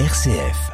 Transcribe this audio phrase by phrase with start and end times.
[0.00, 0.72] RCF.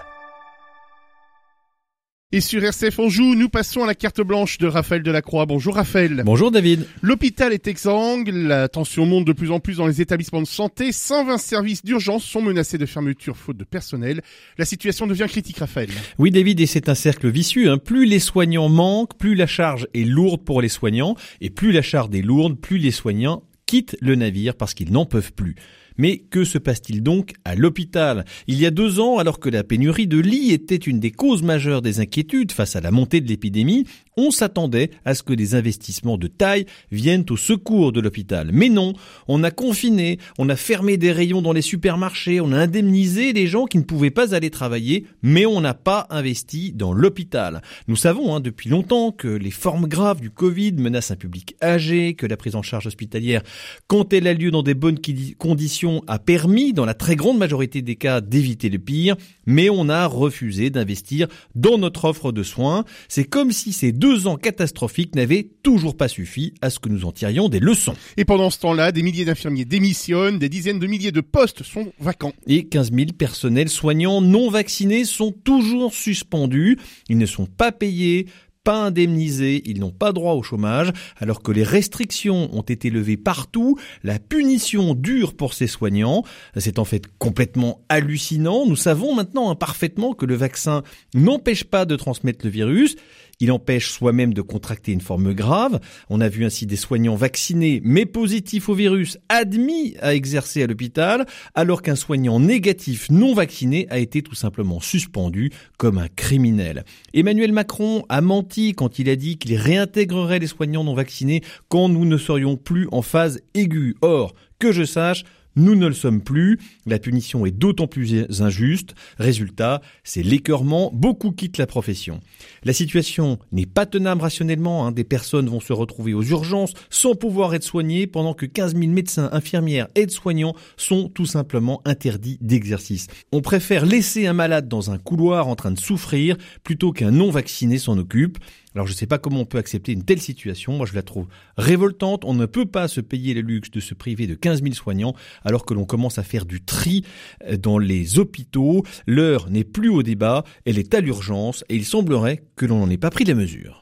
[2.32, 5.44] Et sur RCF on joue, nous passons à la carte blanche de Raphaël Delacroix.
[5.44, 6.22] Bonjour Raphaël.
[6.24, 6.86] Bonjour David.
[7.02, 10.90] L'hôpital est exsangue, la tension monte de plus en plus dans les établissements de santé,
[10.90, 14.22] 120 services d'urgence sont menacés de fermeture faute de personnel.
[14.56, 15.90] La situation devient critique Raphaël.
[16.18, 17.70] Oui David, et c'est un cercle vicieux.
[17.70, 17.76] Hein.
[17.76, 21.82] Plus les soignants manquent, plus la charge est lourde pour les soignants, et plus la
[21.82, 25.56] charge est lourde, plus les soignants quittent le navire parce qu'ils n'en peuvent plus.
[25.98, 28.24] Mais que se passe-t-il donc à l'hôpital?
[28.46, 31.42] Il y a deux ans, alors que la pénurie de lits était une des causes
[31.42, 35.54] majeures des inquiétudes face à la montée de l'épidémie, on s'attendait à ce que des
[35.54, 38.50] investissements de taille viennent au secours de l'hôpital.
[38.52, 38.92] Mais non,
[39.28, 43.46] on a confiné, on a fermé des rayons dans les supermarchés, on a indemnisé les
[43.46, 47.62] gens qui ne pouvaient pas aller travailler, mais on n'a pas investi dans l'hôpital.
[47.88, 52.14] Nous savons hein, depuis longtemps que les formes graves du Covid menacent un public âgé,
[52.14, 53.42] que la prise en charge hospitalière,
[53.86, 54.98] quand elle a lieu dans des bonnes
[55.38, 59.16] conditions, a permis, dans la très grande majorité des cas, d'éviter le pire,
[59.46, 62.84] mais on a refusé d'investir dans notre offre de soins.
[63.08, 67.04] C'est comme si ces deux ans catastrophiques n'avaient toujours pas suffi à ce que nous
[67.04, 67.94] en tirions des leçons.
[68.16, 71.92] Et pendant ce temps-là, des milliers d'infirmiers démissionnent, des dizaines de milliers de postes sont
[71.98, 72.32] vacants.
[72.46, 76.78] Et 15 000 personnels soignants non vaccinés sont toujours suspendus.
[77.08, 78.26] Ils ne sont pas payés,
[78.64, 83.16] pas indemnisés, ils n'ont pas droit au chômage, alors que les restrictions ont été levées
[83.16, 86.24] partout, la punition dure pour ces soignants.
[86.56, 88.66] C'est en fait complètement hallucinant.
[88.66, 90.82] Nous savons maintenant parfaitement que le vaccin
[91.14, 92.96] n'empêche pas de transmettre le virus.
[93.40, 95.80] Il empêche soi-même de contracter une forme grave.
[96.10, 100.66] On a vu ainsi des soignants vaccinés mais positifs au virus admis à exercer à
[100.66, 106.84] l'hôpital, alors qu'un soignant négatif non vacciné a été tout simplement suspendu comme un criminel.
[107.14, 111.88] Emmanuel Macron a menti quand il a dit qu'il réintégrerait les soignants non vaccinés quand
[111.88, 113.96] nous ne serions plus en phase aiguë.
[114.02, 115.24] Or, que je sache,
[115.56, 116.58] nous ne le sommes plus.
[116.86, 118.94] La punition est d'autant plus injuste.
[119.18, 120.90] Résultat, c'est l'écœurement.
[120.92, 122.20] Beaucoup quittent la profession.
[122.64, 124.86] La situation n'est pas tenable rationnellement.
[124.86, 124.92] Hein.
[124.92, 128.86] Des personnes vont se retrouver aux urgences sans pouvoir être soignées pendant que 15 000
[128.92, 133.06] médecins, infirmières, aides-soignants sont tout simplement interdits d'exercice.
[133.32, 137.30] On préfère laisser un malade dans un couloir en train de souffrir plutôt qu'un non
[137.30, 138.38] vacciné s'en occupe.
[138.74, 141.02] Alors je ne sais pas comment on peut accepter une telle situation, moi je la
[141.02, 141.26] trouve
[141.56, 144.74] révoltante, on ne peut pas se payer le luxe de se priver de 15 000
[144.74, 145.14] soignants
[145.44, 147.04] alors que l'on commence à faire du tri
[147.46, 151.84] euh, dans les hôpitaux, l'heure n'est plus au débat, elle est à l'urgence et il
[151.84, 153.78] semblerait que l'on n'en ait pas pris la mesure.